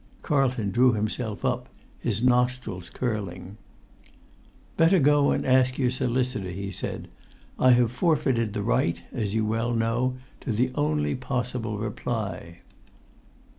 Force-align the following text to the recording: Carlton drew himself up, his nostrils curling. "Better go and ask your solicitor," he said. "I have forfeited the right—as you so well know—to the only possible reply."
Carlton 0.23 0.71
drew 0.71 0.93
himself 0.93 1.45
up, 1.45 1.69
his 1.99 2.23
nostrils 2.23 2.89
curling. 2.89 3.57
"Better 4.75 4.97
go 4.97 5.29
and 5.29 5.45
ask 5.45 5.77
your 5.77 5.91
solicitor," 5.91 6.49
he 6.49 6.71
said. 6.71 7.07
"I 7.59 7.73
have 7.73 7.91
forfeited 7.91 8.53
the 8.53 8.63
right—as 8.63 9.35
you 9.35 9.43
so 9.43 9.49
well 9.51 9.73
know—to 9.75 10.51
the 10.51 10.71
only 10.73 11.13
possible 11.13 11.77
reply." 11.77 12.61